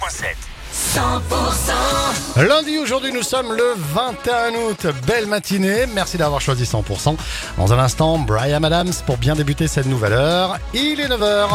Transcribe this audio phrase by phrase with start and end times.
[0.00, 0.34] 103.7.
[0.74, 4.86] 100% Lundi, aujourd'hui, nous sommes le 21 août.
[5.06, 5.86] Belle matinée.
[5.94, 7.16] Merci d'avoir choisi 100%.
[7.58, 10.58] Dans un instant, Brian Adams pour bien débuter cette nouvelle heure.
[10.72, 11.48] Il est 9h.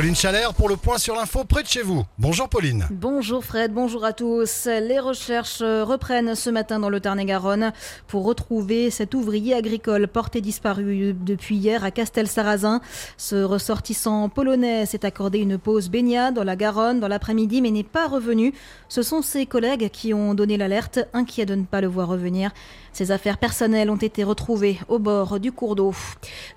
[0.00, 2.06] Pauline Chalère pour le point sur l'info près de chez vous.
[2.16, 2.86] Bonjour Pauline.
[2.90, 4.64] Bonjour Fred, bonjour à tous.
[4.64, 7.74] Les recherches reprennent ce matin dans le Tarn-et-Garonne
[8.06, 12.80] pour retrouver cet ouvrier agricole porté disparu depuis hier à Castel-Sarrazin.
[13.18, 17.84] Ce ressortissant polonais s'est accordé une pause baignade dans la Garonne dans l'après-midi mais n'est
[17.84, 18.54] pas revenu.
[18.88, 22.52] Ce sont ses collègues qui ont donné l'alerte, inquiets de ne pas le voir revenir.
[22.92, 25.94] Ses affaires personnelles ont été retrouvées au bord du cours d'eau.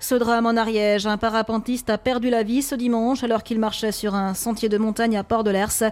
[0.00, 4.14] Ce drame en Ariège, un parapentiste a perdu la vie ce dimanche qu'il marchait sur
[4.14, 5.82] un sentier de montagne à Port de l'Ers.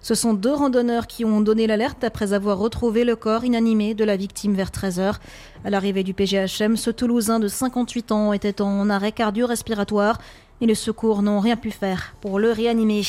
[0.00, 4.04] Ce sont deux randonneurs qui ont donné l'alerte après avoir retrouvé le corps inanimé de
[4.04, 5.14] la victime vers 13h.
[5.64, 10.18] À l'arrivée du PGHM, ce Toulousain de 58 ans était en arrêt cardio-respiratoire
[10.60, 13.02] et les secours n'ont rien pu faire pour le réanimer.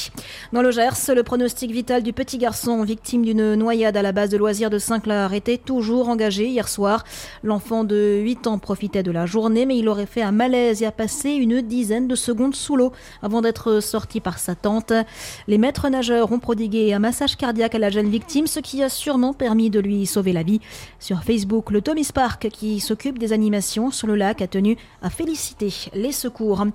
[0.54, 4.30] Dans le Gers, le pronostic vital du petit garçon victime d'une noyade à la base
[4.30, 7.04] de loisirs de Saint-Clar était toujours engagé hier soir.
[7.44, 10.86] L'enfant de 8 ans profitait de la journée, mais il aurait fait un malaise et
[10.86, 14.94] a passé une dizaine de secondes sous l'eau avant d'être sorti par sa tante.
[15.48, 18.90] Les maîtres nageurs ont prodigué un massage cardiaque à la jeune victime, ce qui a
[18.90, 20.62] sûrement permis de lui sauver la vie.
[21.00, 25.10] Sur Facebook, le Thomas Park, qui s'occupe des animations sur le lac, a tenu à
[25.10, 26.66] féliciter les secours.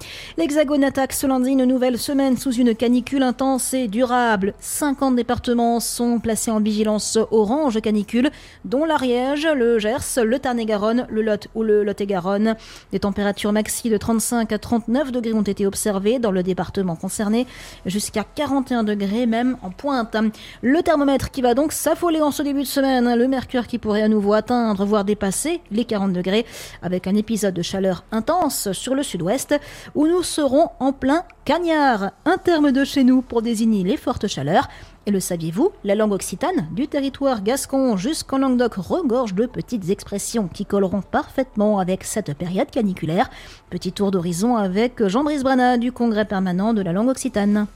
[0.77, 4.55] Attaque ce lundi une nouvelle semaine sous une canicule intense et durable.
[4.61, 8.31] 50 départements sont placés en vigilance orange canicule,
[8.65, 12.55] dont l'Ariège, le Gers, le Tarn-et-Garonne, le Lot ou le Lot-et-Garonne.
[12.93, 17.47] Des températures maxi de 35 à 39 degrés ont été observées dans le département concerné,
[17.87, 20.17] jusqu'à 41 degrés même en pointe.
[20.63, 24.03] Le thermomètre qui va donc s'affoler en ce début de semaine, le mercure qui pourrait
[24.03, 26.45] à nouveau atteindre, voire dépasser les 40 degrés,
[26.83, 29.55] avec un épisode de chaleur intense sur le sud-ouest,
[29.95, 34.27] où nous serons en plein cagnard, un terme de chez nous pour désigner les fortes
[34.27, 34.69] chaleurs.
[35.07, 40.49] Et le saviez-vous, la langue occitane, du territoire gascon jusqu'en Languedoc, regorge de petites expressions
[40.49, 43.31] qui colleront parfaitement avec cette période caniculaire.
[43.71, 47.67] Petit tour d'horizon avec Jean-Brice Brana du Congrès permanent de la langue occitane.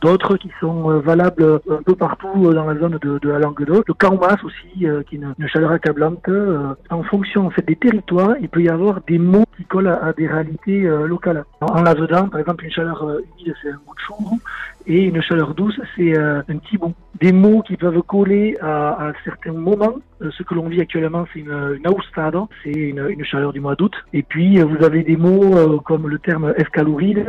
[0.00, 3.38] D'autres qui sont euh, valables un peu partout euh, dans la zone de, de la
[3.38, 3.86] Languedoc.
[3.86, 6.28] Le Carmas aussi, euh, qui est une, chaleur accablante.
[6.90, 10.86] En fonction des territoires, il peut y avoir des mots qui collent à, des réalités
[10.86, 11.44] euh, locales.
[11.60, 14.36] En, Lavedan, par exemple, une chaleur euh, humide, c'est un mot de chambre.
[14.86, 16.94] Et une chaleur douce, c'est euh, un petit mot.
[17.20, 19.96] Des mots qui peuvent coller à, certains moments.
[20.20, 23.92] Ce que l'on vit actuellement, c'est une, une austado, c'est une, chaleur du mois d'août.
[24.12, 27.26] Et puis, vous avez des mots comme le terme escaloride,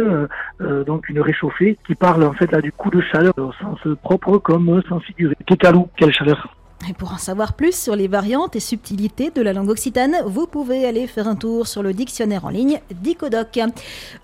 [0.60, 4.38] donc une réchauffée, qui parle en fait là du coup de chaleur au sens propre
[4.38, 5.36] comme au sens figuré.
[5.48, 6.59] Kekalou, quelle chaleur?
[6.98, 10.86] Pour en savoir plus sur les variantes et subtilités de la langue occitane, vous pouvez
[10.86, 13.60] aller faire un tour sur le dictionnaire en ligne Dicodoc.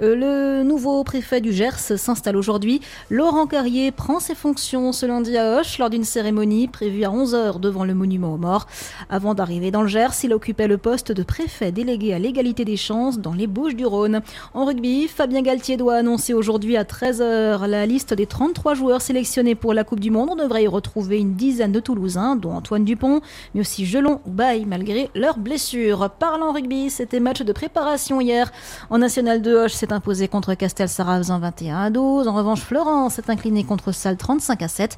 [0.02, 2.82] Euh, le nouveau préfet du Gers s'installe aujourd'hui.
[3.12, 7.60] Laurent Carrier prend ses fonctions ce lundi à Hoche lors d'une cérémonie prévue à 11h
[7.60, 8.68] devant le monument aux morts.
[9.10, 12.78] Avant d'arriver dans le Gers, il occupait le poste de préfet délégué à l'égalité des
[12.78, 14.22] chances dans les Bouches du Rhône.
[14.54, 19.56] En rugby, Fabien Galtier doit annoncer aujourd'hui à 13h la liste des 33 joueurs sélectionnés
[19.56, 20.30] pour la Coupe du Monde.
[20.32, 23.22] On devrait y retrouver une dizaine de Toulousains, dont Antoine Dupont,
[23.54, 26.10] mais aussi Gelon ou Baye, malgré leurs blessures.
[26.20, 28.52] Parlant rugby, c'était match de préparation hier.
[28.90, 32.28] En National 2, Hoche s'est imposé contre Castel-Sarrazin 21 à 12.
[32.28, 34.98] En revanche, Florence s'est incliné contre Salle 35 à 7.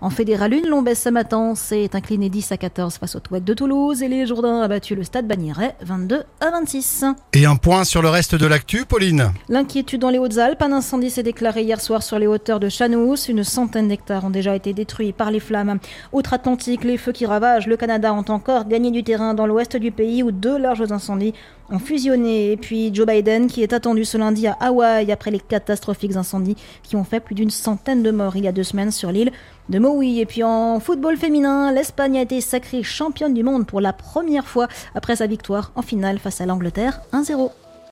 [0.00, 4.02] En Fédéral 1, Lombès Samatan s'est incliné 10 à 14 face au Touac de Toulouse
[4.02, 7.04] et les Jourdains a battu le Stade Bagnéret 22 à 26.
[7.34, 9.32] Et un point sur le reste de l'actu, Pauline.
[9.48, 13.28] L'inquiétude dans les Hautes-Alpes, un incendie s'est déclaré hier soir sur les hauteurs de Chanous.
[13.28, 15.78] Une centaine d'hectares ont déjà été détruits par les flammes.
[16.12, 19.92] Outre-Atlantique, les feux qui ravagent le Canada ont encore gagné du terrain dans l'ouest du
[19.92, 21.34] pays où deux larges incendies
[21.70, 22.50] ont fusionné.
[22.52, 26.56] Et puis Joe Biden qui est attendu ce lundi à Hawaï après les catastrophiques incendies
[26.82, 29.32] qui ont fait plus d'une centaine de morts il y a deux semaines sur l'île
[29.68, 30.18] de Maui.
[30.18, 34.46] Et puis en football féminin, l'Espagne a été sacrée championne du monde pour la première
[34.46, 37.50] fois après sa victoire en finale face à l'Angleterre 1-0.